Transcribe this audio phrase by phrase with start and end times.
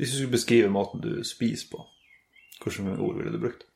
[0.00, 1.82] Hvis du skulle beskrive måten du spiser på,
[2.62, 3.66] hvilke ord ville du brukt?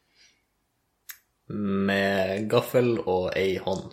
[1.52, 3.91] Med gaffel og ei hånd.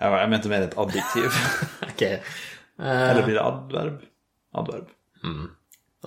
[0.00, 1.38] Jeg, jeg mente mer et adjektiv.
[1.88, 2.02] Ok.
[2.78, 2.86] Uh...
[2.86, 4.02] Eller blir det adverb?
[4.54, 4.90] Adverb.
[5.24, 5.46] Mm.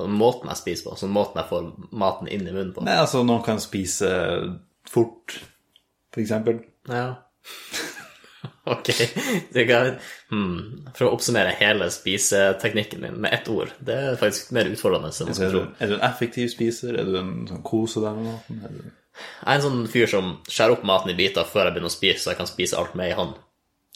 [0.07, 1.65] måten jeg spiser på, altså måten jeg får
[1.99, 2.83] maten inn i munnen på.
[2.87, 4.11] Nei, altså, noen kan spise
[4.87, 5.35] fort,
[6.11, 6.61] for eksempel.
[6.87, 7.09] Ja.
[8.75, 8.91] Ok.
[9.53, 9.95] Det kan,
[10.29, 10.87] hmm.
[10.93, 15.31] For å oppsummere hele spiseteknikken min med ett ord, det er faktisk mer utfordrende enn
[15.31, 15.63] man du, tro.
[15.81, 16.97] er du en effektiv spiser?
[17.01, 18.61] Er du en sånn kose deg med maten?
[18.77, 18.83] Du...
[19.21, 21.95] Jeg er en sånn fyr som skjærer opp maten i biter før jeg begynner å
[21.95, 23.33] spise, så jeg kan spise alt med ei hånd.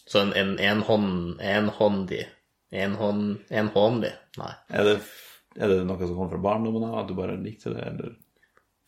[0.10, 2.26] Så en, en, en hånd Enhåndig
[2.70, 2.94] En
[3.74, 4.04] hånd
[4.36, 4.52] Nei.
[4.70, 4.96] Er det,
[5.56, 8.14] er det noe som kommer fra barndommen av, at du bare likte det, eller?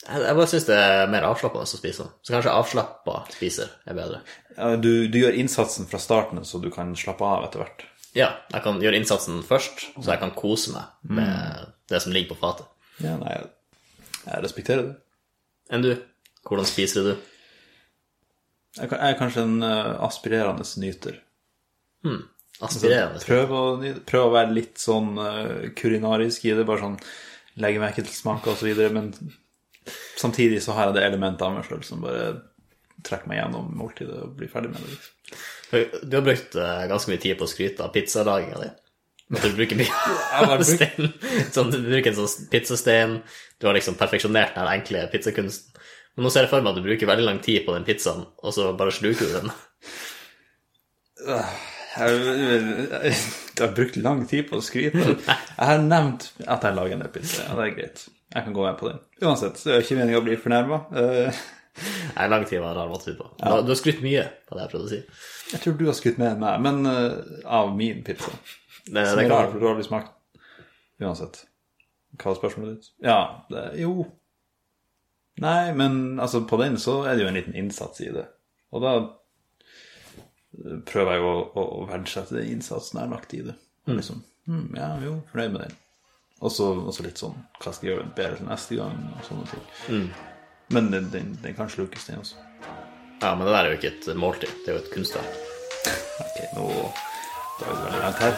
[0.06, 2.06] Jeg, bare syns det er mer avslappende å spise.
[2.22, 4.22] Så kanskje avslappa spiser er bedre.
[4.54, 7.86] Ja, du, du gjør innsatsen fra starten, så du kan slappe av etter hvert.
[8.18, 12.36] Ja, jeg kan gjøre innsatsen først, så jeg kan kose meg med det som ligger
[12.36, 12.70] på fatet.
[13.04, 14.96] Ja, nei, jeg, respekterer det.
[15.74, 15.92] Enn du?
[16.48, 17.12] Hvordan spiser du?
[18.78, 21.20] Jeg, er kanskje en eh, aspirerende nyter.
[22.64, 23.22] Aspirerende?
[23.26, 23.64] Prøv å,
[24.08, 25.18] prøv å være litt sånn
[25.78, 26.98] kurinarisk i det, bare sånn
[27.62, 29.12] legge merke til smaker og så videre, men
[30.20, 32.32] samtidig så har jeg det elementet av meg selv som bare
[33.06, 34.96] trekker meg gjennom måltidet og blir ferdig med det.
[34.96, 35.14] Liksom.
[36.10, 38.70] Du har brukt eh, ganske mye tid på å skryte av pizzalaginga di.
[39.36, 41.12] At du bruker mye stein.
[41.54, 43.18] Sånn, du bruker en sånn pizzastein.
[43.60, 45.74] Du har liksom perfeksjonert den enkle pizzakunsten.
[46.18, 48.24] Men nå ser jeg for meg at du bruker veldig lang tid på den pizzaen,
[48.42, 49.52] og så bare sluker du den.
[51.28, 51.44] Jeg,
[51.98, 53.12] jeg
[53.60, 55.04] har brukt lang tid på å skryte.
[55.58, 57.46] Jeg har nevnt at jeg lager en pizza.
[57.48, 58.04] Ja, det er greit.
[58.36, 59.00] Jeg kan gå med på den.
[59.24, 60.82] Uansett, så er det ikke meninga å bli fornærma.
[62.18, 63.28] Nei, lang tid var rar måte på.
[63.38, 65.02] Du har- Du har skrytt mye på det jeg prøvde å si.
[65.52, 68.32] jeg tror du har skrytt mer enn meg, men uh, av min pizza.
[68.88, 70.12] Det, Som det er klart for har smakt
[71.00, 71.46] Uansett.
[72.18, 72.90] Hva er spørsmålet ditt?
[73.06, 74.08] Ja, det, jo
[75.40, 78.24] Nei, men altså, på den så er det jo en liten innsats i det.
[78.74, 83.36] Og da eh, prøver jeg jo å, å, å verdsette den innsatsen jeg har lagt
[83.38, 83.54] i det.
[83.86, 85.76] Og liksom, mm, ja, jo, fornøyd med den.
[86.40, 88.98] Og så litt sånn Hva skal jeg gjøre bedre til neste gang?
[89.18, 90.10] Og sånne ting.
[90.74, 92.36] Men den, den, den kan slukes, den også.
[93.22, 94.52] Ja, men det der er jo ikke et måltid.
[94.66, 95.34] Det er jo et kunstverk.
[96.22, 96.64] Ok, nå
[97.58, 98.34] Da er vi veldig langt her.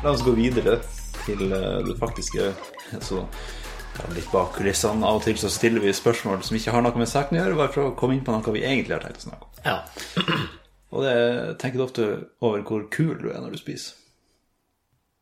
[0.00, 0.80] La oss gå videre
[1.26, 2.52] til eh, det faktiske.
[3.06, 3.24] Så
[4.14, 5.04] litt bak kulissene.
[5.06, 7.58] Av og til så stiller vi spørsmål som ikke har noe med saken å gjøre,
[7.58, 9.62] bare for å komme inn på noe vi egentlig har tenkt å snakke om.
[9.66, 9.78] Ja.
[10.94, 11.16] Og det
[11.62, 12.06] tenker du ofte
[12.42, 13.98] over hvor kul du er når du spiser.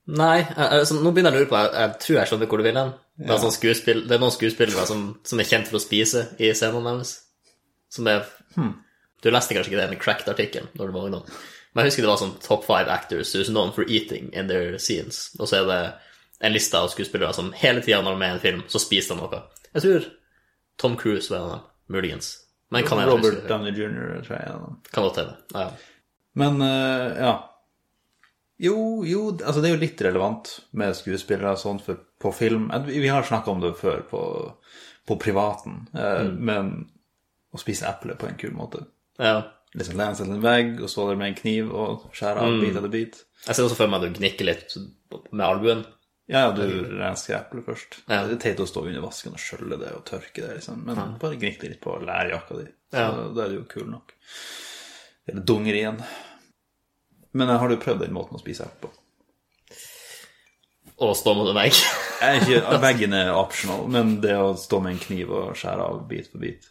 [0.08, 2.64] Nei, altså, nå begynner jeg å lure på Jeg, jeg tror jeg skjønner hvor du
[2.64, 2.92] vil hen.
[3.18, 6.48] Det, er sånn det er noen skuespillere som, som er kjent for å spise i
[6.56, 7.10] scenene deres.
[7.92, 8.24] Som er
[9.18, 11.38] Du leste kanskje ikke det, en cracked artikkel når du var ungdom.
[11.78, 14.80] Men jeg husker det var sånn top five actors who's known for eating in their
[14.82, 15.28] scenes.
[15.38, 15.82] Og så er det
[16.42, 18.80] en liste av skuespillere som hele tida når de er med i en film, så
[18.82, 19.42] spiser de noe.
[19.76, 20.08] Jeg tror
[20.82, 21.68] Tom Cruise var en av dem.
[21.94, 22.32] Muligens.
[22.74, 24.18] Men kan jeg Robert Downey jr.
[24.26, 24.80] tror jeg er en av dem.
[24.90, 25.36] Kan godt hende.
[25.54, 26.08] Ja, ja.
[26.42, 27.36] Men uh, ja.
[28.66, 30.50] Jo, jo, altså det er jo litt relevant
[30.82, 32.66] med skuespillere og sånt for, på film.
[32.90, 34.22] Vi har snakka om det før på,
[35.06, 36.72] på privaten, eh, men
[37.54, 38.82] å spise eple på en kul måte.
[39.22, 39.38] ja.
[39.76, 42.54] Liksom lene seg til en vegg, og så der med en kniv og skjære av
[42.62, 43.18] bit etter bit.
[43.46, 44.76] Jeg ser også for meg at du gnikker litt
[45.30, 45.82] med albuen.
[46.28, 46.64] Ja, ja, du
[47.00, 47.98] rensker eplet først.
[48.08, 48.22] Ja.
[48.28, 50.82] Det er teit å stå under vasken og skjølle det og tørke det, liksom.
[50.84, 52.66] Men bare gnikk det litt på lærjakka di.
[52.92, 53.10] Så Ja.
[53.36, 54.12] da er det jo kul nok.
[55.28, 56.02] Eller dunger igjen.
[57.32, 58.94] Men eh, har du prøvd den måten å spise eple på?
[60.98, 61.76] Å stå mot en vegg.
[62.40, 66.32] Ikke, Veggen er optional, men det å stå med en kniv og skjære av bit
[66.32, 66.66] for bit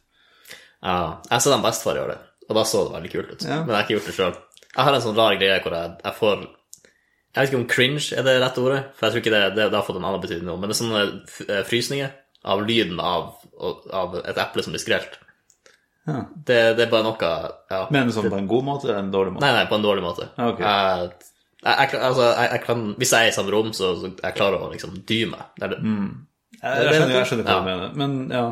[0.84, 3.44] Ja, jeg ser dem å gjøre det, og da så det veldig kult ut.
[3.44, 3.60] Ja.
[3.64, 4.38] Men jeg har ikke gjort det sjøl.
[4.68, 8.18] Jeg har en sånn rar greie hvor jeg, jeg får Jeg vet ikke om cringe
[8.18, 10.24] er det rette ordet, for jeg tror ikke det, det, det har fått en annen
[10.24, 11.02] betydning nå, men det er sånne
[11.46, 12.14] eh, frysninger
[12.48, 13.32] av lyden av,
[13.94, 15.18] av et eple som blir skrelt.
[16.08, 16.22] Ja.
[16.32, 17.32] Det, det er bare noe
[17.68, 17.82] ja.
[17.92, 19.44] du sånn på en god måte eller en dårlig måte?
[19.44, 20.30] Nei, nei, på en dårlig måte.
[20.40, 20.64] Okay.
[20.64, 21.34] Jeg,
[21.68, 24.72] jeg, altså, jeg, kan, hvis jeg er i samme rom, så, så jeg klarer å
[24.72, 25.50] liksom dy meg.
[25.58, 25.82] Det er det.
[25.84, 28.46] Jeg, jeg, skjønner, jeg skjønner hva du mener, men ja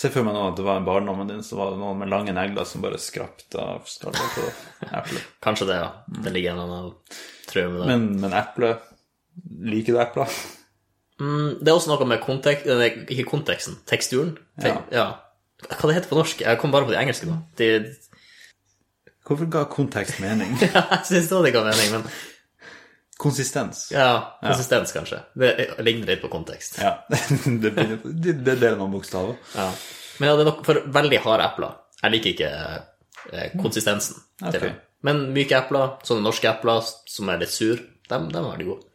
[0.00, 2.08] Se for meg nå at det var en barndommen din, så var det noen med
[2.08, 4.46] lange negler som bare skrapte av skallet på
[4.88, 5.26] eplet.
[5.44, 5.90] Kanskje det, ja.
[6.24, 7.18] Det ligger en eller annen
[7.50, 7.90] traume der.
[7.90, 8.78] Men, men eple
[9.70, 10.32] Liker du epler?
[11.20, 14.34] Mm, det er også noe med kontek ikke konteksten, teksturen.
[14.60, 15.06] Te ja.
[15.68, 16.42] Hva det heter på norsk?
[16.44, 17.36] Jeg kom bare på det engelske nå.
[17.60, 17.68] De,
[19.28, 20.56] Hvorfor ga kontekst mening?
[20.64, 22.06] ja, jeg syns det ga mening, men
[23.20, 23.86] Konsistens.
[23.92, 25.18] Ja, konsistens, kanskje.
[25.36, 25.50] Det
[25.84, 26.78] ligner litt på kontekst.
[26.80, 26.94] Ja.
[27.10, 29.36] det, er på- det, det deler noen bokstaver.
[29.54, 29.66] Ja.
[30.20, 31.74] Men ja, det er nok for veldig harde epler.
[32.00, 32.52] Jeg liker ikke
[33.32, 34.22] eh, konsistensen.
[34.40, 34.64] til Ok.
[34.68, 34.72] det.
[35.04, 37.78] Men myke epler, sånne norske epler som er litt sur,
[38.10, 38.86] dem, dem er veldig gode.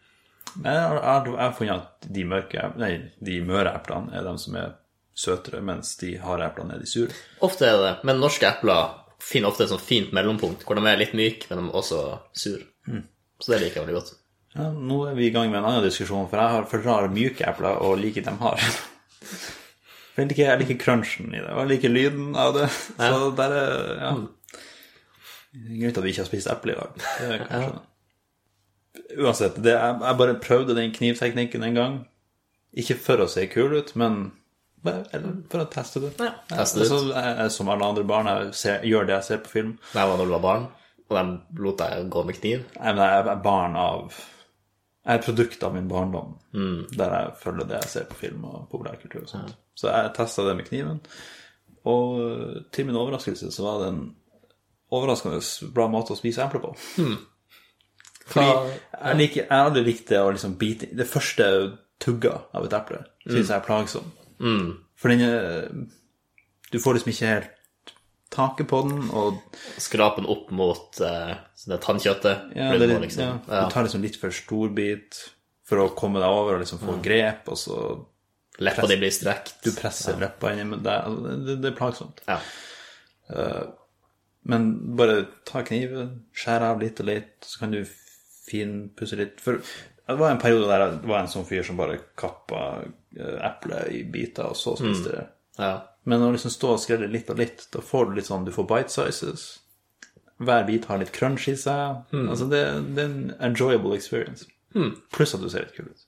[0.56, 2.92] Men jeg har, funnet at de mørke, nei,
[3.25, 4.75] de møre eplene er de som er
[5.18, 7.13] søtere, mens de harde eplene er de sure.
[7.45, 8.94] Ofte er det det, men norske epler
[9.25, 12.00] finner ofte et sånt fint mellompunkt, hvor de er litt myke, men de er også
[12.38, 12.62] sur.
[13.42, 14.14] Så det liker jeg veldig godt.
[14.56, 17.12] Ja, nå er vi i gang med en annen diskusjon, for jeg har for rare
[17.12, 18.70] myke epler og liker dem harde.
[20.16, 22.70] Jeg liker, jeg liker crunchen i det, og jeg liker lyden av det.
[22.72, 24.12] Så der er ja.
[25.82, 27.02] Greit at vi ikke har spist eple i dag.
[27.20, 27.82] Det er kanskje
[29.26, 31.98] Uansett, det, jeg, jeg bare prøvde den knivteknikken en gang.
[32.80, 34.30] Ikke for å se kul ut, men
[34.86, 36.14] eller for å teste det.
[36.20, 36.96] Ja, teste det ut.
[36.96, 39.76] Altså, jeg, som alle andre barn, jeg ser, gjør det jeg ser på film.
[39.92, 40.68] Det var når du var barn,
[41.10, 42.63] og den lot deg gå med kniv.
[42.80, 44.16] Nei, men jeg er barn av
[45.06, 46.31] Jeg er et produkt av min barndom,
[46.98, 49.57] der jeg følger det jeg ser på film og populærkultur og sånt.
[49.78, 51.02] Så jeg testa det med kniven,
[51.86, 52.16] og
[52.74, 54.16] til min overraskelse så var det en
[54.96, 55.42] overraskende
[55.75, 56.72] bra måte å spise eple på.
[58.25, 61.46] Fordi jeg, liker, jeg likt det å liksom bite Det første
[62.01, 64.08] tugga av et eple syns jeg er plagsom.
[64.98, 65.86] For den
[66.74, 67.55] Du får liksom ikke helt
[68.36, 69.40] taket på den, og
[69.82, 72.52] Skrape den opp mot uh, sånn tannkjøttet.
[72.58, 75.22] Ja, det, det liksom, ja, ja, Du tar liksom litt for stor bit
[75.66, 77.80] for å komme deg over og liksom få grep, og så
[78.62, 79.58] Leppa di blir strekt.
[79.66, 80.84] du presser leppa inni deg.
[80.86, 81.00] det.
[81.08, 81.56] Altså, det.
[81.64, 82.22] Det er plagsomt.
[82.30, 82.38] Ja.
[84.46, 87.82] Men bare ta kniven, skjære av litt og litt, så kan du
[88.46, 89.42] finpusse litt.
[89.42, 89.58] For
[90.06, 92.62] det var en periode der det var en sånn fyr som bare kappa
[93.18, 95.26] eh, eplet i biter, og så spiste det.
[95.62, 95.76] ja.
[96.06, 98.52] Men å liksom stå og skrelle litt og litt, da får du litt sånn Du
[98.54, 99.46] får bite sizes.
[100.38, 102.04] Hver bit har litt crunch i seg.
[102.13, 102.60] Altså, det,
[102.96, 104.46] det er en enjoyable experience.
[105.16, 106.04] Pluss at du ser litt kul ut.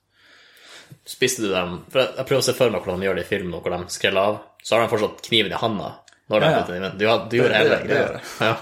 [1.08, 3.24] Spiste du dem For jeg, jeg prøver å se for meg hvordan de gjør det
[3.26, 4.38] i film, hvor de skreller av.
[4.64, 5.94] Så har de fortsatt kniven i handa.
[6.30, 6.66] Når de Ja, ja.
[6.68, 6.98] den.
[7.00, 8.22] Du, du gjorde Det- hele greia.
[8.44, 8.54] Ja.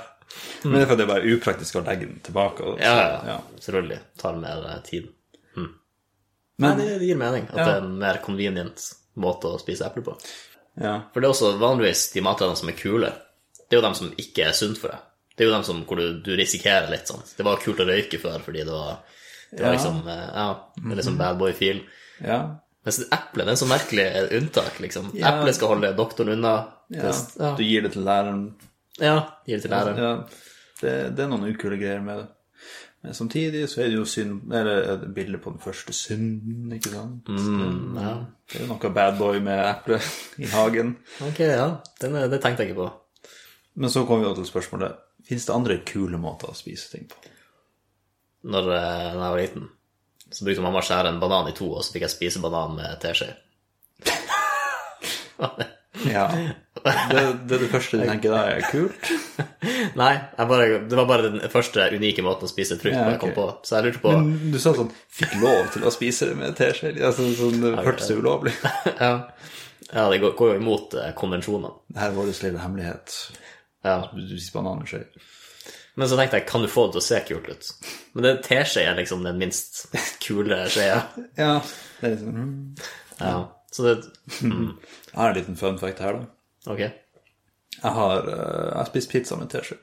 [0.66, 0.72] Mm.
[0.72, 2.64] Men det er fordi det er bare upraktisk å legge den tilbake.
[2.66, 3.20] Og, Ja, ja, ja.
[3.34, 3.60] ja.
[3.66, 4.00] Selvfølgelig.
[4.22, 4.90] Tar mer tid.
[4.90, 5.12] tid.
[5.56, 7.48] Men, Nei, det, det gir mening.
[7.52, 7.66] At Ja.
[7.66, 8.84] det er en mer convenient
[9.18, 10.14] måte å spise eple på.
[10.82, 10.96] Ja.
[11.14, 13.12] For det er også vanligvis de matrettene som er kule.
[13.66, 15.00] Det er jo dem som ikke er sunt for deg.
[15.36, 17.24] Det er jo dem som, hvor du, du risikerer litt sånn.
[17.38, 19.00] Det var kult å røyke før fordi det var,
[19.52, 19.74] det var Ja.
[19.78, 20.46] liksom eh, Ja,
[20.78, 21.82] det er liksom bad boy-feel.
[22.24, 22.44] ja.
[22.86, 25.08] Mens eplet er så merkelig et unntak, liksom.
[25.18, 25.32] Ja.
[25.40, 26.52] Eplet skal holde doktoren unna.
[26.94, 27.02] ja.
[27.02, 27.56] Det- ja.
[27.58, 28.44] Du gir det til læreren.
[29.00, 29.16] ja
[29.48, 29.98] gir det til læreren.
[29.98, 30.12] Ja.
[30.82, 32.28] Det, det er noen ukule greier med det.
[33.06, 36.90] Men samtidig så er det jo synd Eller et bilde på den første synden, ikke
[36.90, 37.28] sant?
[37.30, 38.14] Mm, ja.
[38.50, 40.00] Det er jo noe bad boy med eple
[40.44, 40.96] i hagen.
[41.28, 41.70] Ok, ja.
[42.02, 42.90] Den, det tenkte jeg ikke på.
[43.76, 47.08] Men så kommer vi jo til spørsmålet Fins det andre kule måter å spise ting
[47.10, 47.18] på?
[48.46, 49.64] Når, eh, når jeg var liten,
[50.30, 52.76] så brukte mamma å skjære en banan i to, og så fikk jeg spise banan
[52.78, 53.32] med teskje.
[56.06, 56.28] Ja.
[56.30, 59.08] Det, det er det første du tenker da er kult?
[59.96, 63.14] Nei, jeg bare, det var bare den første unike måten å spise frukt ja, okay.
[63.16, 63.46] jeg kom på.
[63.64, 66.58] Så jeg lurte på Men du sa sånn Fikk lov til å spise det med
[66.60, 66.92] teskje?
[67.00, 68.52] Altså, sånn, det hørtes jo ulovlig.
[69.06, 69.14] ja.
[69.94, 71.72] ja, det går, jo imot eh, konvensjonene.
[71.88, 73.16] Det her er vår lille hemmelighet.
[73.88, 73.96] Ja.
[74.12, 75.24] Du spiser banan med.
[75.96, 77.72] Men så tenkte jeg, kan du få det til å se kult ut?
[78.18, 79.86] Men det teskje er liksom den minst
[80.26, 81.00] kule skjea.
[81.40, 81.62] Ja.
[82.02, 82.86] Det er liksom, mm.
[83.22, 83.36] Ja.
[83.72, 83.96] Så det
[84.42, 86.72] Jeg har en liten fun fact her, da.
[86.72, 86.84] Ok.
[87.76, 89.80] Jeg har, eh, jeg har spist pizza med teskje.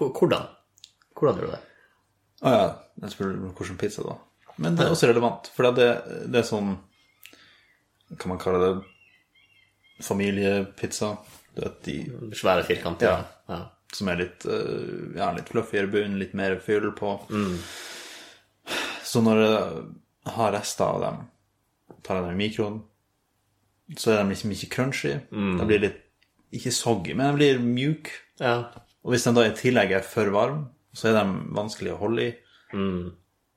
[0.00, 0.46] Hvor- Hvordan?
[1.14, 1.60] Hvordan gjør du det?
[2.40, 2.66] Å ja,
[3.04, 4.14] jeg spør hvilken pizza da.
[4.56, 5.88] Men det er også relevant, for det,
[6.32, 6.70] det er sånn
[8.18, 11.12] Kan man kalle det familiepizza?
[11.54, 11.96] Du vet, de
[12.34, 13.06] Svære firkanter?
[13.10, 13.24] Ja.
[13.52, 13.60] ja.
[13.92, 17.16] som er litt, eh, ja, litt fluffigere bunn, litt mer fyll på.
[19.04, 21.16] Så når jeg har rester av dem,
[22.06, 22.76] tar jeg dem i mikroen,
[23.98, 25.16] så er de liksom ikke crunchy.
[25.58, 25.98] De blir litt,
[26.54, 28.10] ikke soggy, men de blir mjuke.
[28.40, 28.60] ja.
[29.04, 32.26] Og hvis de da i tillegg er for varm, så er de vanskelig å holde
[32.28, 32.30] i.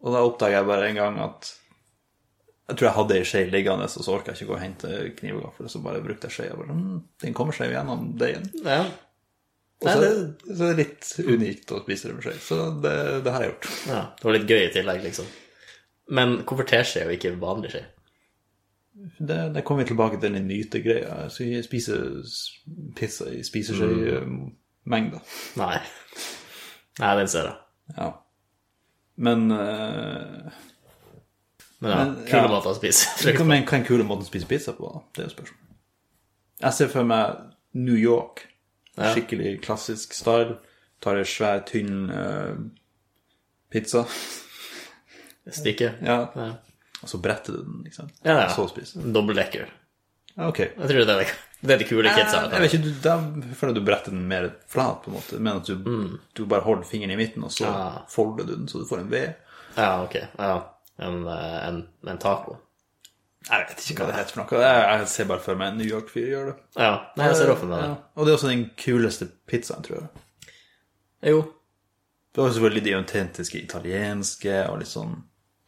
[0.04, 1.52] Og da oppdager jeg bare en gang at
[2.70, 4.92] jeg tror jeg hadde ei skje liggende, og så orka jeg ikke gå og hente
[5.18, 6.56] kniv og gaffel, så bare brukte jeg skjea.
[6.70, 8.48] Mm, den kommer seg gjennom deigen.
[8.64, 8.86] ja.
[9.84, 10.12] Og så,
[10.48, 12.34] så er det litt unikt å spise det med skje.
[12.40, 12.94] Så det,
[13.26, 13.66] det har jeg gjort.
[13.90, 13.98] ja.
[14.16, 15.28] Det var litt gøy i tillegg, liksom.
[16.16, 17.82] Men hvorfor teskje og ikke vanlig skje?
[19.18, 21.26] Det, det kommer vi tilbake til den nytegreia.
[21.34, 22.24] Så jeg spiser
[22.96, 23.44] pizza i
[24.84, 25.22] spiseskje-mengder.
[25.56, 25.80] Nei.
[27.00, 27.56] Nei, den ser jeg.
[27.98, 28.12] Ja.
[29.16, 30.52] Men uh,
[31.80, 32.48] Men ja, Men, kule ja.
[32.50, 34.88] måter å spise frukt men hva er en kule måten å spise pizza på?
[34.88, 35.02] da?
[35.14, 35.80] Det er jo spørsmålet.
[36.64, 37.36] Jeg ser for meg
[37.74, 38.46] New York.
[38.96, 39.12] Ja.
[39.12, 40.60] Skikkelig klassisk style.
[41.04, 42.56] Tar en svær, tynn uh,
[43.70, 44.06] pizza.
[45.52, 45.96] Stikke.
[46.02, 46.30] Ja.
[46.38, 46.52] Ja.
[47.04, 48.08] Og så bretter du den, liksom.
[48.24, 48.52] Ja, ja.
[48.54, 49.10] Så spiser du.
[49.12, 49.68] Dobbeltdekker.
[50.38, 50.60] Ja, ok.
[50.60, 52.42] Jeg tror det er det, det, er de kule kidsa.
[52.52, 53.14] Jeg vet ikke, du, da
[53.60, 55.40] føler du bretter den mer flat, på en måte.
[55.40, 58.04] Men at du, du bare holder fingeren i midten, og så Ja.
[58.12, 59.24] folder du den, så du får en V.
[59.78, 60.20] Ja, ok.
[60.38, 60.54] Ja.
[61.00, 62.58] En, eh, en, en taco.
[63.50, 64.60] Jeg vet ikke hva det heter for noe.
[64.64, 66.56] Jeg, ser bare for meg en New York-fyr gjør det.
[66.80, 66.92] Ja.
[67.18, 67.82] Nei, jeg ser det for meg.
[67.84, 67.96] Ja.
[68.16, 70.54] Og det er også den kuleste pizzaen, tror jeg.
[71.34, 71.42] Jo.
[72.34, 75.18] Det var selvfølgelig de autentiske italienske og litt sånn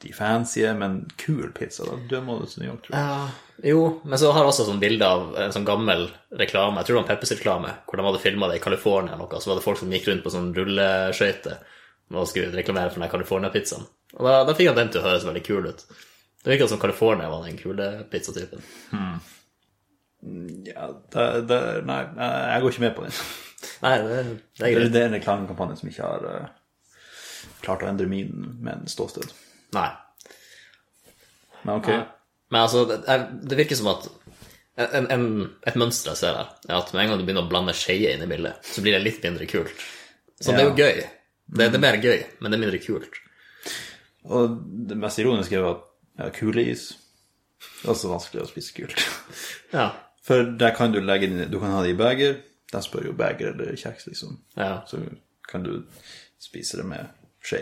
[0.04, 1.98] de fancy, men kul pizza, da.
[2.10, 3.04] Du må du til New York, tror jeg.
[3.06, 6.88] Ja, jo, men så har jeg også sånn bilde av en sånn gammel reklame, jeg
[6.88, 9.60] tror det var en Peppers-reklame, hvor de hadde filma det i California noe, så var
[9.60, 11.62] det folk som gikk rundt på sånn rulleskøyter
[12.14, 13.88] og skulle reklamere for den California-pizzaen.
[14.16, 15.86] Og da, da fikk han den til å høres veldig kul ut.
[16.44, 18.62] Det virka som California var den kule pizzatypen.
[20.68, 21.60] Ja, det, det,
[21.90, 23.18] nei, jeg går ikke med på den.
[23.82, 24.18] Nei, det,
[24.60, 24.92] det er greit.
[24.94, 28.30] det er en reklamekampanje som ikke har uh, klart å endre min
[28.62, 29.34] med en ståsted.
[29.74, 29.88] Nei.
[31.64, 31.90] Men ok.
[32.54, 33.18] Men altså, det,
[33.50, 34.08] det virker som at
[34.76, 35.28] en, en,
[35.68, 38.16] et mønster jeg ser her, er at med en gang du begynner å blande skeier
[38.16, 39.86] inn i bildet, så blir det litt mindre kult.
[40.36, 41.06] Så det er jo gøy.
[41.46, 43.20] Det, det er mer gøy, men det er mindre kult.
[44.26, 44.58] Og
[44.90, 45.84] det mest ironiske er jo at
[46.16, 46.88] ja, kuleis
[47.60, 49.06] Det er også vanskelig å spise kult.
[49.76, 49.90] Ja.
[50.26, 52.38] For der kan du legge inn Du kan ha det i beger.
[52.72, 54.40] De spør jo beger eller kjeks, liksom.
[54.58, 54.80] Ja.
[54.90, 55.02] Så
[55.50, 55.84] kan du
[56.42, 57.12] spise det med
[57.46, 57.62] skje.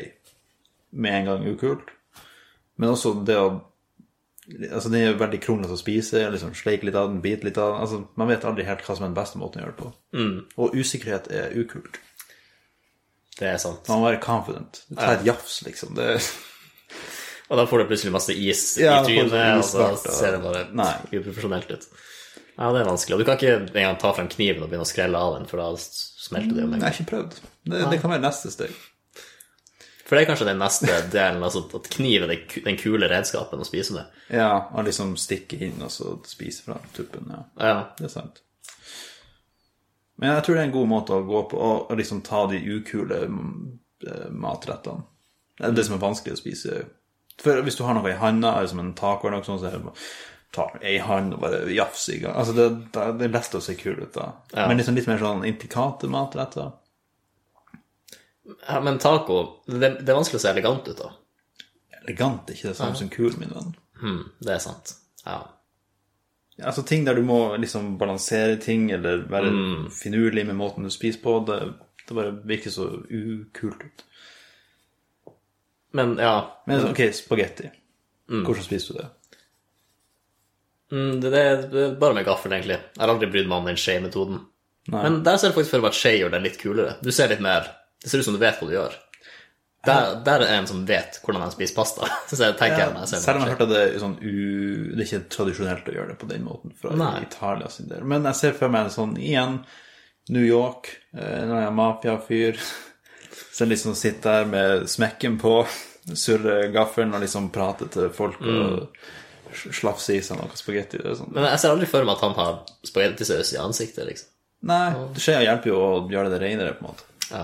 [0.96, 1.92] Med en gang ukult.
[2.80, 3.50] Men også det å
[4.44, 6.24] Altså, det er veldig kronglete å spise.
[6.34, 7.82] liksom Sleike litt av den, bite litt av den.
[7.86, 9.92] Altså, man vet aldri helt hva som er den beste måten å gjøre det på.
[10.66, 12.00] Og usikkerhet er ukult.
[13.40, 13.88] Det er sant.
[13.90, 14.84] Man må være confident.
[14.98, 15.96] Ta et jafs, liksom.
[15.96, 16.10] Det
[17.54, 20.42] Og da får du plutselig masse is Ja, i trynet, og så og- ser det
[20.44, 20.94] bare Nei.
[21.12, 21.88] uprofesjonelt ut.
[22.58, 23.14] Ja, det er vanskelig.
[23.16, 25.58] Og du kan ikke engang ta frem kniven og begynne å skrelle av den, for
[25.58, 27.40] da smelter det jo en Jeg har ikke prøvd.
[27.66, 28.76] Det, det kan være neste steg.
[30.14, 32.32] For det er kanskje den neste delen, altså at kniv er
[32.68, 34.18] den kule redskapen å spise med.
[34.30, 37.32] Ja, og liksom stikke inn og så spise fra tuppen.
[37.34, 37.72] Ja, Ja.
[37.98, 38.44] det er sant.
[40.22, 41.58] Men jeg tror det er en god måte å gå på,
[41.90, 45.02] å liksom ta de ukule mm, eh, matrettene.
[45.58, 46.84] Det er det som er vanskelig å spise.
[47.42, 49.80] For hvis du har noe i handa, liksom en taco eller noe sånt, så er
[49.80, 50.06] det bare
[50.54, 52.38] ta ei hand og bare jafse i gang.
[52.38, 54.30] Altså, det, det, det er lett å se kul ut da.
[54.54, 54.68] Ja.
[54.70, 56.76] Men liksom litt mer sånn intrikate matretter.
[58.68, 61.12] Ja men taco, det, det er vanskelig å se elegant ut, da.
[62.04, 63.74] Elegant er ikke det samme som kul, min venn.
[64.02, 64.96] Hmm, det er sant.
[65.26, 65.38] Ja.
[66.64, 69.86] Altså ting der du må liksom balansere ting, eller være Mm.
[69.92, 71.60] finurlig med måten du spiser på, det,
[72.08, 74.04] det bare virker så ukult ut.
[75.94, 76.36] Men ja,
[76.68, 77.70] Men ok, spagetti.
[78.28, 79.10] Hvordan spiser du det?
[80.92, 82.80] mm, det, det, det er bare med gaffel, egentlig.
[82.96, 84.40] Jeg har aldri brydd meg om den skje-metoden.
[84.94, 86.96] Men der ser jeg faktisk for meg at skje gjør den litt kulere.
[87.02, 87.70] Du ser litt mer
[88.04, 89.00] Det ser ut som du vet hva du gjør.
[89.84, 92.08] Der, der er en som vet hvordan han spiser pasta.
[92.32, 94.16] Så jeg tenker ja, jeg ser Selv om jeg har hørt at det er sånn
[94.22, 94.36] u...
[94.94, 97.16] Det er ikke tradisjonelt å gjøre det på den måten fra Nei.
[97.26, 98.06] Italia sin del.
[98.08, 99.58] Men jeg ser for meg en sånn igjen
[100.32, 102.62] New York, eh, en eller annen mafiafyr
[103.58, 105.58] som liksom sitter der med smekken på,
[106.26, 108.88] surrer gaffelen og liksom prater til folk og
[109.54, 111.02] slafser i seg noe spagetti.
[111.04, 111.34] Sånn.
[111.36, 112.56] Men jeg ser aldri for meg at han har
[112.88, 114.32] spagettisaus i ansiktet, liksom.
[114.64, 117.10] Nei, det skjer hjelper jo å gjøre det renere, på en måte.
[117.28, 117.44] Ja.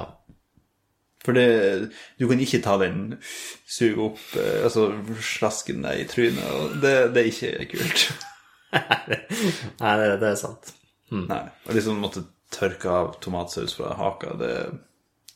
[1.26, 3.18] For det, du kan ikke ta den,
[3.68, 4.88] suge opp, eh, altså
[5.20, 8.06] slasken deg i trynet, og det, det er ikke kult.
[9.82, 10.72] Nei, det, det er sant.
[11.12, 12.24] Nei, og liksom måtte
[12.54, 14.54] tørke av tomatsaus fra haka, det,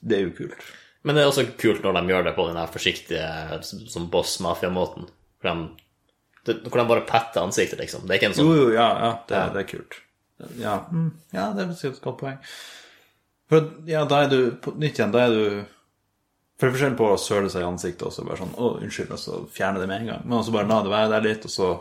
[0.02, 0.63] det er jo kult.
[1.04, 3.28] Men det er også kult når de gjør det på den forsiktige,
[3.92, 5.10] som boss-mafia-måten.
[5.44, 5.66] Hvor,
[6.46, 8.06] hvor de bare petter ansiktet, liksom.
[8.08, 10.00] Det er ikke en sånn jo, ja, ja, det, det er kult.
[10.60, 12.40] Ja, mm, ja det er et godt poeng.
[13.52, 15.73] For ja, da er du, på nytt igjen, da er du,
[16.63, 18.67] for det er forskjell på å søle seg i ansiktet, og så bare sånn, å,
[18.79, 20.22] unnskyld, og så fjerne det med en gang.
[20.24, 21.72] Men også bare la det være der litt, og så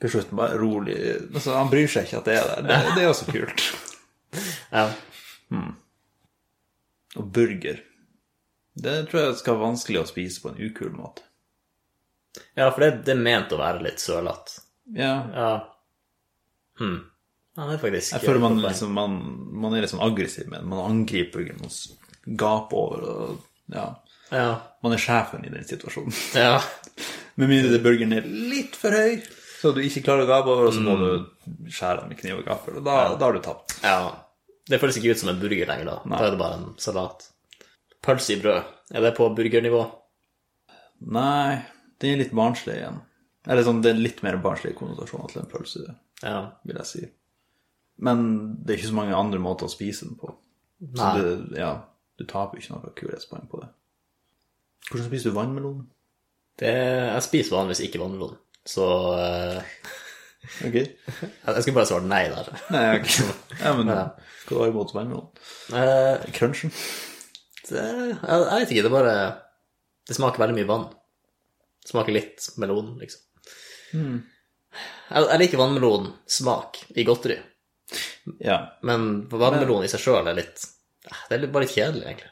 [0.00, 0.96] til slutt bare rolig,
[1.30, 2.66] altså han bryr seg ikke at det er der.
[2.68, 3.64] Det, det er også kult.
[4.74, 4.84] Ja.
[7.16, 7.80] Og burger.
[8.80, 11.24] Det tror jeg skal være vanskelig å spise på en ukul måte.
[12.54, 14.60] ja, for det, det er ment å være litt sølete.
[15.00, 15.52] Ja, Ja.
[16.80, 17.00] Hmm.
[17.56, 19.16] Ja, det er faktisk jeg føler man, liksom, man,
[19.60, 20.68] man er liksom aggressiv med den.
[20.70, 23.88] Man angriper burgeren, man gaper over, og ja,
[24.30, 24.60] Ja.
[24.82, 26.14] man er sjefen i den situasjonen.
[26.38, 26.60] ja.
[27.40, 29.20] Med mindre burgeren er litt for høy,
[29.60, 32.40] så du ikke klarer å gape over, og så må du skjære den med kniv
[32.40, 33.76] og gaffel, og da, da har du tapt.
[33.84, 34.00] ja.
[34.70, 35.94] Det føles ikke ut som en burger lenger, da.
[36.06, 37.24] Da er det bare en salat.
[38.04, 38.68] Pølse i brød.
[38.94, 39.80] Er det på burgernivå?
[41.10, 41.56] Nei,
[41.98, 43.00] det er litt barnslig igjen.
[43.50, 46.36] Eller sånn, det er litt mer barnslige konnotasjoner til en pølse, Ja.
[46.68, 47.02] vil jeg si.
[47.98, 48.22] Men
[48.62, 50.34] det er ikke så mange andre måter å spise den på.
[50.94, 51.10] Så Nei.
[51.18, 51.72] det, ja,
[52.20, 53.70] du taper ikke noe kulhetspoeng på det.
[54.88, 55.80] Hvordan spiser du vannmelon?
[56.60, 58.34] Det, jeg spiser vanligvis ikke vannmelon,
[58.68, 59.60] så eh,
[60.66, 60.76] Ok.
[60.80, 62.48] Jeg skulle bare svart nei der.
[62.72, 63.10] Nei, ok.
[63.60, 64.06] Ja, men hva
[64.48, 65.28] du har imot vannmelon?
[65.76, 66.72] Eh, Crunchen?
[67.68, 69.12] det, jeg, jeg vet ikke, det bare
[70.08, 70.88] Det smaker veldig mye vann.
[71.84, 73.22] Det smaker litt melon, liksom.
[73.94, 77.38] Jeg, jeg liker vannmelonsmak i godteri,
[78.44, 78.58] Ja.
[78.86, 80.62] men vannmelon i seg sjøl er litt
[81.28, 82.30] Det er bare litt kjedelig, egentlig.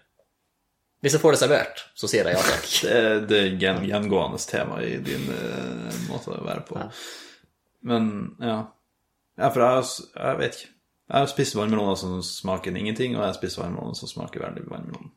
[1.04, 2.66] Hvis jeg får det servert, så sier jeg ja takk.
[2.84, 6.80] Det er det er gjen, gjengående tema i din uh, måte å være på.
[7.86, 8.10] Men
[8.42, 8.58] ja.
[9.38, 9.86] ja for jeg,
[10.16, 10.72] jeg vet ikke.
[11.08, 14.66] Jeg har spist vannmeloner som smaker ingenting, og jeg har spist vannmeloner som smaker veldig
[14.68, 15.08] vannmelon.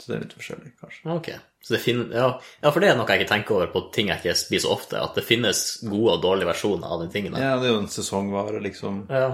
[0.00, 1.02] Så det er litt forskjellig, kanskje.
[1.12, 1.28] Ok.
[1.62, 2.32] Så det finnes, ja.
[2.64, 4.98] ja, for det er noe jeg ikke tenker over på ting jeg ikke spiser ofte,
[4.98, 7.36] at det finnes gode og dårlige versjoner av den tingen.
[7.38, 9.04] Ja, det er jo en sesongvare, liksom.
[9.12, 9.28] Ja.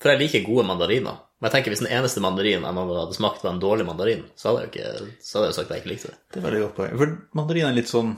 [0.00, 1.20] For jeg liker gode mandariner.
[1.44, 4.22] Men jeg tenker hvis den eneste mandarinen jeg noen hadde smakt, var en dårlig mandarin,
[4.32, 6.16] så hadde jeg jo ikke, så hadde jeg jo sagt at jeg ikke likte det.
[6.32, 6.94] Det er veldig godt poeng.
[7.02, 8.14] For mandariner er litt sånn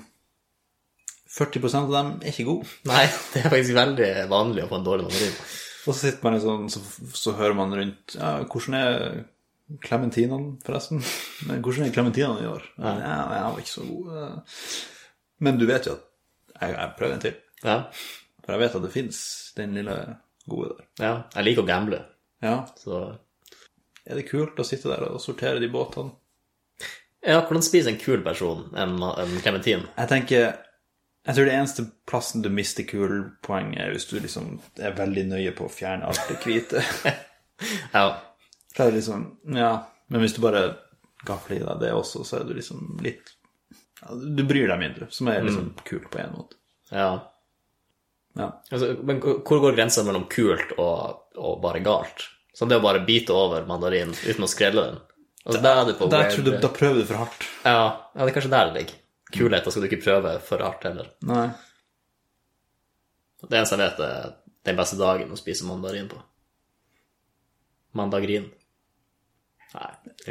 [1.36, 2.68] 40% av dem er ikke gode.
[2.86, 3.02] Nei,
[3.34, 5.34] det er faktisk veldig vanlig å få en dårlig mandarin.
[5.86, 6.82] Og så sitter man sånn, så,
[7.18, 8.94] så hører man rundt Ja, hvordan er
[9.82, 11.02] klementinene, forresten?
[11.50, 12.68] Men hvordan er klementinene i år?
[12.78, 14.44] Ja, ja, jeg var ikke så god.
[15.42, 16.06] Men du vet jo at
[16.62, 17.40] jeg, jeg prøver en til.
[17.66, 17.80] Ja.
[18.44, 19.20] For jeg vet at det fins
[19.58, 19.96] den lille
[20.46, 20.86] gode der.
[21.02, 21.14] ja.
[21.34, 22.04] Jeg liker å gamble,
[22.46, 23.00] Ja, så
[24.06, 26.14] er det kult å sitte der og sortere de båtene?
[27.26, 29.82] Ja, hvordan spiser en kul person en, en klementin?
[29.96, 30.44] Jeg tenker
[31.26, 35.54] Jeg tror det eneste plassen du mister kulpoeng, er hvis du liksom er veldig nøye
[35.58, 36.84] på å fjerne alt det hvite.
[37.96, 38.04] Ja.
[38.76, 39.22] Så det liksom
[39.56, 39.72] Ja.
[40.12, 40.76] Men hvis du bare
[41.26, 43.32] gafler i deg det også, så er du liksom litt
[44.36, 46.60] Du bryr deg mindre, som er liksom kult på en måte.
[46.92, 47.08] ja.
[48.36, 48.50] Ja.
[48.70, 52.26] Altså, men hvor går grensa mellom kult og, og bare galt?
[52.56, 55.00] Sånn det å bare bite over mandarinen uten å skrelle den?
[55.46, 57.44] Altså, der er du på Der tror du, da prøver du for hardt.
[57.62, 57.72] Ja,
[58.16, 59.02] ja, det er kanskje der det ligger.
[59.36, 61.10] Kulhet, da skal du ikke prøve for hardt heller.
[61.28, 61.44] Nei.
[63.44, 64.32] Det eneste jeg vet, er
[64.66, 66.18] den beste dagen å spise mandarin på.
[67.96, 68.48] Mandagrin.
[69.76, 69.90] Nei.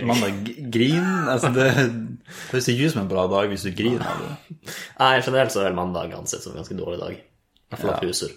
[0.09, 1.07] Mandagrin?
[1.31, 4.57] Altså, det høres ikke ut som en bra dag hvis du griner av det.
[4.99, 7.15] Nei, generelt så er mandag ansett som en ganske dårlig dag.
[7.21, 8.09] I hvert fall av Ja.
[8.09, 8.33] Husur,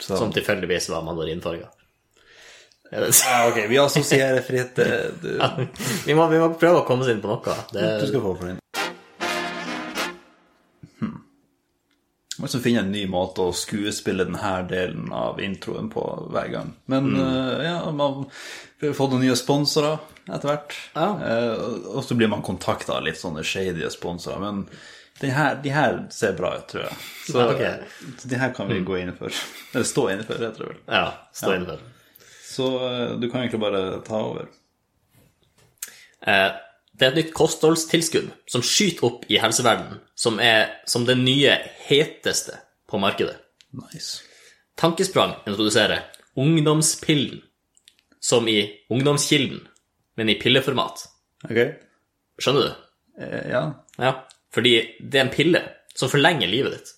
[0.00, 1.68] som tilfeldigvis var mandarinfarga.
[2.90, 4.74] Ja, ja, ok, vi assosierer fritt.
[4.76, 5.38] det- Du,
[6.06, 7.54] Vi må, vi må prøve å komme oss inn på noe.
[7.72, 8.58] Det, du skal få for den.
[10.98, 11.20] Hmm.
[12.38, 16.72] Må liksom finne en ny måte å skuespille denne delen av introen på hver gang.
[16.90, 18.24] Men eh, ja, man
[18.80, 19.98] har fått noen nye sponsorer
[20.30, 20.74] etter hvert.
[20.96, 21.08] Ja.
[21.20, 24.40] Uh, og- så blir man kontakta av litt sånne shady sponsorer.
[24.40, 24.66] Men
[25.30, 26.98] her, de her ser bra ut, tror jeg.
[27.28, 27.88] Så Ja, ok.
[28.18, 29.30] så de her kan vi gå inn for.
[29.74, 30.76] Eller stå inne for, jeg tror vel.
[30.88, 31.78] ja, stå innenfor.
[32.60, 34.48] Så eh, du kan egentlig bare ta over.
[36.20, 36.48] Eh,
[36.92, 41.54] det er et nytt kostholdstilskudd som skyter opp i helseverdenen, som er som det nye
[41.86, 42.58] heteste
[42.90, 43.38] på markedet.
[43.72, 44.20] Nice.
[44.76, 46.02] Tankesprang introduserer
[46.36, 47.40] ungdomspillen,
[48.20, 48.58] som i
[48.92, 49.62] ungdomskilden,
[50.20, 51.06] men i pilleformat.
[51.48, 51.62] Ok.
[52.40, 52.82] Skjønner du?
[53.24, 53.62] Eh, ja.
[53.96, 54.12] Ja,
[54.52, 55.64] fordi det er en pille
[55.96, 56.92] som forlenger livet ditt.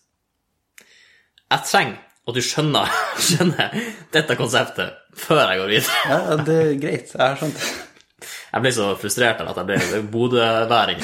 [1.52, 2.98] Jeg trenger at du skjønner,
[3.28, 3.78] skjønner
[4.10, 6.02] dette konseptet før jeg går videre.
[6.12, 7.14] ja, det er greit.
[7.14, 7.70] Jeg har skjønt det.
[8.52, 11.00] Jeg ble så frustrert av at jeg ble bodøværing.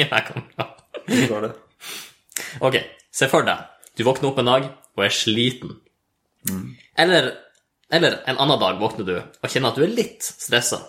[0.00, 1.52] i meg kom fra.
[2.64, 2.78] Ok,
[3.12, 3.68] se for deg.
[3.96, 5.74] Du våkner opp en dag og er sliten.
[6.98, 7.28] Eller,
[7.92, 10.80] eller en annen dag våkner du og kjenner at du er litt stressa.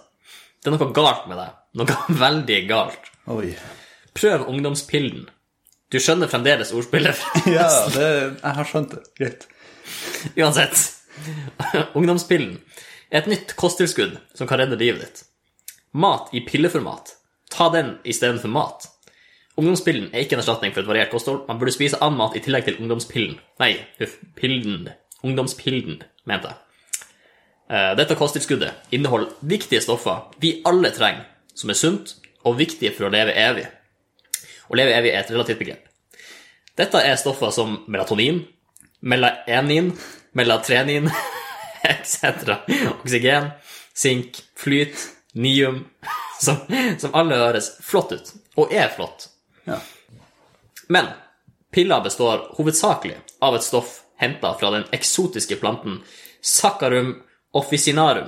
[0.63, 1.55] Det er noe galt med deg.
[1.81, 3.11] Noe veldig galt.
[3.33, 3.51] Oi.
[4.15, 5.25] Prøv ungdomspillen.
[5.91, 7.19] Du skjønner fremdeles ordspillet.
[7.51, 8.07] Ja, det,
[8.39, 9.03] jeg har skjønt det.
[9.19, 9.43] Greit.
[10.39, 10.79] Uansett.
[11.97, 12.57] Ungdomspillen
[13.13, 15.19] et nytt kosttilskudd som kan redde livet ditt.
[15.93, 17.13] Mat i pilleformat.
[17.53, 18.87] Ta den istedenfor mat.
[19.53, 21.43] Ungdomspillen er ikke en erstatning for et variert kosthold.
[21.45, 23.35] Man burde spise annen mat i tillegg til ungdomspillen.
[23.61, 24.89] Nei, huff, pillen.
[25.21, 26.57] Ungdomspillen, mente jeg.
[27.69, 33.07] Eh, Dette kosttilskuddet inneholder viktige stoffer vi alle trenger, som er sunt og viktige for
[33.07, 33.67] å leve evig.
[34.73, 35.85] Å leve evig er et relativt begrep.
[36.73, 38.41] Dette er stoffer som melatonin,
[39.05, 39.93] melanin,
[40.33, 41.09] melatrenin,
[41.83, 42.57] etc.
[42.99, 43.49] Oksygen,
[43.93, 45.85] sink, flyt, nium,
[46.41, 46.55] som,
[46.97, 49.29] som alle høres flott ut, og er flott.
[49.67, 49.79] Ja.
[50.87, 51.13] Men
[51.73, 56.01] pilla består hovedsakelig av et stoff henta fra den eksotiske planten
[56.41, 57.15] Saccharum
[57.53, 58.27] officinarum.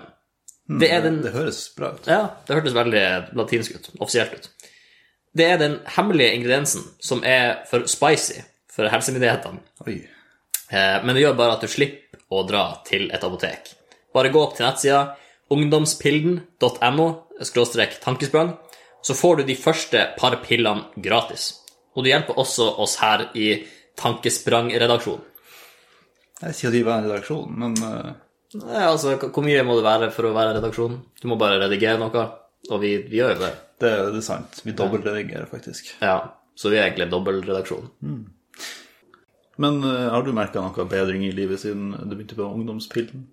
[0.79, 2.07] Det er den Det høres bra ut.
[2.07, 3.05] ja, det hørtes veldig
[3.37, 3.89] latinsk ut.
[3.99, 4.49] Offisielt ut.
[5.35, 8.39] Det er den hemmelige ingrediensen som er for spicy
[8.71, 9.59] for helsemyndighetene.
[9.85, 9.99] Oi.
[10.71, 13.73] Eh, Men det gjør bare at du slipper å dra til et apotek.
[14.13, 15.15] Bare gå opp til nettsida
[15.51, 17.07] ungdomspilden.no
[18.03, 18.55] tankesprang,
[19.01, 21.53] så får du de første par pillene gratis.
[21.95, 23.63] Og du hjelper også oss her i
[23.95, 25.21] Tankesprang-redaksjonen.
[26.41, 28.13] Jeg sier at vi var en redaksjon, men eh,
[28.55, 30.97] Nei, altså, hvor mye må det være for å være redaksjon?
[31.21, 32.25] Du må bare redigere noe,
[32.69, 33.51] og vi, vi gjør jo det.
[33.83, 34.59] det, det er sant.
[34.63, 35.93] Vi dobbeltredigerer, faktisk.
[36.03, 36.17] Ja,
[36.55, 37.89] så vi er egentlig dobbeltredaksjon.
[39.61, 43.25] Men uh, har du merka noe bedring i livet siden du begynte på ungdomspillen?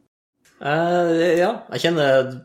[0.63, 2.37] Uh, ja, jeg kjenner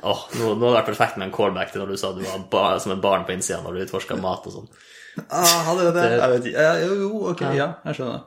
[0.00, 2.22] Åh, nå, nå hadde det vært perfekt med en callback til når du sa du
[2.24, 4.70] var som et barn på innsida når du utforska mat og sånn.
[5.26, 6.04] Ah, hadde jeg det?
[6.14, 6.66] Jeg vet ikke.
[6.80, 8.22] Jo, jo, ok, ja, jeg skjønner.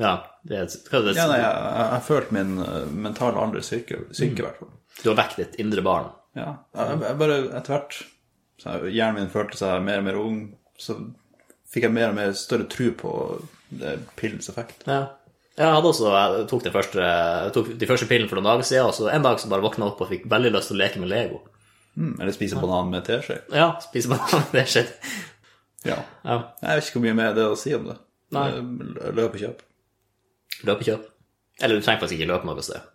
[0.00, 0.12] Ja,
[0.48, 1.14] det hva er det?
[1.14, 4.72] Ja, nei, jeg, jeg, følt min eh, mentale alder synke, synke i hvert fall.
[5.02, 6.08] Du har vekket ditt indre barn.
[6.38, 8.00] Ja, jeg, jeg bare etter hvert
[8.58, 10.38] Hjernen min følte seg mer og mer ung,
[10.82, 10.96] så
[11.72, 13.12] fikk jeg mer og mer større tro på
[14.18, 14.86] pillens effekt.
[14.88, 15.04] Ja.
[15.58, 17.06] Jeg hadde også, jeg tok, den første,
[17.54, 19.88] tok de første pillene for noen dager siden, og så en dag så bare våkna
[19.90, 21.40] opp og fikk veldig lyst til å leke med Lego.
[21.98, 23.40] Mm, eller spise banan med teskje.
[23.50, 24.84] Ja, spise banan, med teskje.
[25.88, 25.98] ja.
[26.22, 26.36] Ja.
[26.62, 27.98] Jeg vet ikke hvor mye mer det er å si om det.
[28.36, 28.46] Nei.
[29.42, 29.64] kjøp.
[30.68, 31.08] Løp og kjøp.
[31.58, 32.86] Eller du trenger faktisk ikke løpe noe sted.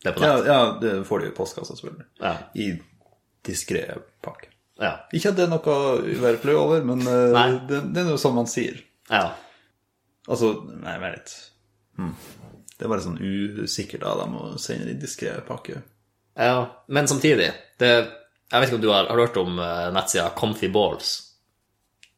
[0.00, 2.08] Det er på Ja, ja, det får du i postkassa, selvfølgelig.
[2.22, 2.32] Ja.
[2.56, 2.70] I
[3.44, 3.84] diskré
[4.24, 4.49] pakke.
[4.80, 4.94] Ja.
[5.12, 8.50] Ikke at det er noe flau over, men eh, det, det er noe sånn man
[8.50, 8.80] sier.
[9.12, 9.28] ja.
[10.30, 10.50] Altså,
[10.84, 11.30] nei, vent litt.
[11.98, 12.12] Hmm.
[12.76, 15.80] Det er bare sånn usikkert av dem å sende i diskré pakke.
[16.38, 17.48] Ja, men samtidig
[17.82, 21.10] det, Jeg vet ikke om du har, har hørt om uh, nettsida Comfy Balls?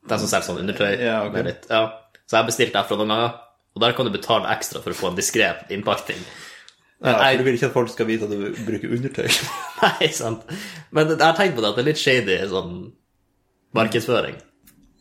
[0.09, 0.91] Den som selger sånn undertøy.
[1.01, 1.39] Ja, ok.
[1.47, 1.87] litt, ja.
[2.27, 3.35] Så jeg bestilte bestilt derfra noen ganger,
[3.73, 6.21] og der kan du betale ekstra for å få en diskré innpakning.
[7.03, 7.33] Ja, Nei.
[7.33, 9.29] for du vil ikke at folk skal vite at du bruker undertøy.
[9.83, 10.45] Nei, sant.
[10.95, 12.77] Men jeg har tenkt på det at det er litt shady sånn
[13.75, 14.37] markedsføring.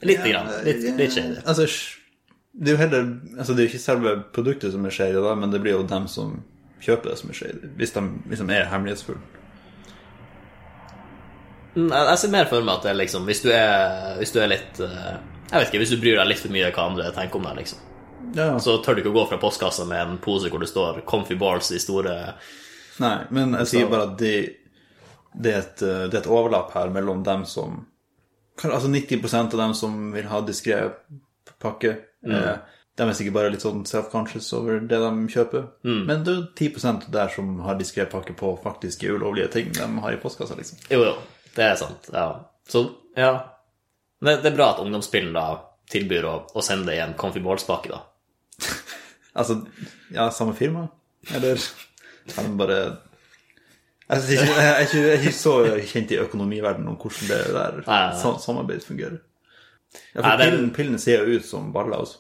[0.10, 0.50] Lite grann.
[0.66, 1.36] Litt, litt shady.
[1.46, 1.68] Altså,
[2.58, 3.04] det er jo heller
[3.38, 6.08] Altså, det er ikke selve produktet som er shady, da, men det blir jo dem
[6.10, 6.40] som
[6.82, 7.70] kjøper det, som er shady.
[7.78, 9.22] Hvis de, hvis de er hemmelighetsfulle.
[11.76, 14.34] Mm, Jeg, jeg ser mer for meg at det er liksom Hvis du er, hvis
[14.36, 15.14] du er litt eh,
[15.48, 17.62] Jeg vet ikke, hvis du bryr deg litt for mye hva andre tenker om deg,
[17.62, 17.86] liksom.
[18.36, 18.60] Ja.
[18.60, 21.38] Så tør du ikke å gå fra postkassa med en pose hvor det står 'Comfy
[21.40, 22.34] Balls' i store
[23.02, 24.36] Nei, men jeg sier bare at det,
[25.34, 27.88] det, er et, eh, det er et overlapp her mellom dem som
[28.62, 30.92] Altså 90% av dem som vil ha diskré
[31.58, 31.96] pakke,
[32.28, 32.58] eh,
[32.98, 35.64] de er sikkert bare litt sånn self-conscious over det de kjøper.
[36.06, 39.88] Men det er jo 10 der som har diskré pakke på faktiske ulovlige ting de
[40.04, 40.78] har i postkassa, liksom.
[40.92, 41.16] Jo, jo,
[41.56, 42.12] det er sant.
[42.14, 42.28] Ja.
[42.70, 42.84] Så,
[43.18, 43.32] ja.
[44.22, 45.48] Det, det er bra at ungdomsspillen da
[45.90, 48.04] tilbyr å, å sende i en Comfy Balls-pakke, da.
[49.36, 49.56] Altså,
[50.12, 50.88] ja, samme firma?
[51.36, 52.78] Eller er de bare
[54.12, 55.54] jeg, ikke, jeg, er ikke, jeg er ikke så
[55.94, 58.18] kjent i økonomiverdenen om hvordan det der Nei, nei, nei.
[58.20, 59.22] sam- samarbeid fungerer.
[60.16, 62.18] Ja, Nei, for det er- pillen, pillen ser jo ut som baller også.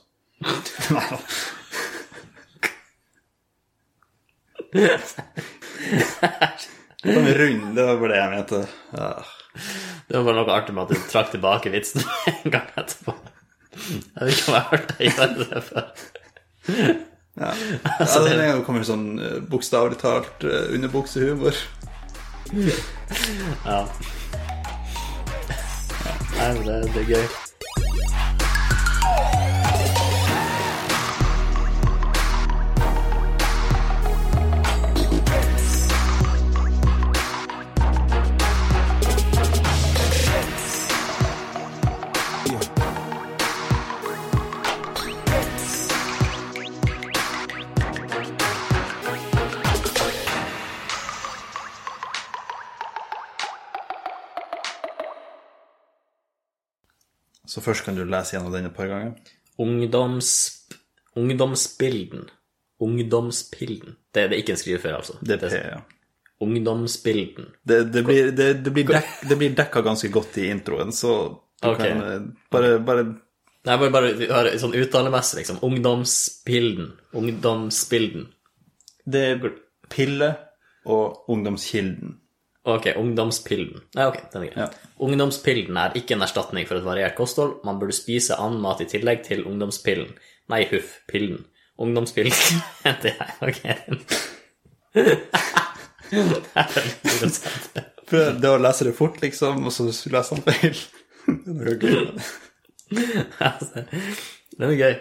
[7.02, 8.60] Sånn rund, det var bare det jeg mente.
[8.95, 9.12] Ja.
[10.08, 13.15] Det var bare noe artig med at du trakk tilbake vitsen en gang etterpå.
[13.71, 15.86] Jeg vet ikke om jeg har hørt deg gjøre det før.
[17.39, 17.54] Ja.
[17.95, 21.56] Altså, det er jo kommer sånn eh, bokstavelig talt underbuksehumor.
[22.52, 22.76] ja.
[23.63, 23.78] Ja.
[26.36, 27.50] Nei, men det, det er gøy.
[57.62, 59.34] Så først kan du lese gjennom den et par ganger.
[59.62, 60.34] Ungdoms...
[61.13, 62.30] Ungdomsbilden.
[62.82, 63.97] Ungdomspilden.
[64.10, 65.17] Det, det er ikke en skrivefeil, altså.
[65.21, 65.82] Det er P, ja.
[66.41, 67.52] Ungdomsbilden.
[67.62, 71.12] Det, det blir, det, det blir, dek, det blir dekka ganske godt i introen, så
[71.62, 71.91] du okay.
[71.91, 73.04] kan eh, bare, bare
[73.62, 75.60] Nei, bare, bare høre, sånn uttalemessig, liksom.
[75.67, 76.95] Ungdomspilden.
[77.13, 78.26] Ungdomsbilden.
[79.06, 79.52] Det er
[79.93, 80.32] pille
[80.89, 82.15] og ungdomskilden.
[82.63, 83.82] Ok, ungdomspilden.
[83.97, 84.65] Nei, ok, den er grei.
[84.65, 84.67] Ja.
[85.02, 87.56] Ungdomspilden er ikke en erstatning for et variert kosthold.
[87.65, 90.12] Man burde spise annen mat i tillegg til ungdomspillen.
[90.54, 91.47] Nei, huff, pillen.
[91.82, 92.62] Ungdomspillen.
[93.04, 93.62] det er ok.
[98.12, 100.78] Prøv det å lese det fort, liksom, og så leser han feil.
[101.45, 102.06] Det er gøy.
[103.47, 103.86] Altså,
[104.58, 104.95] Det er gøy.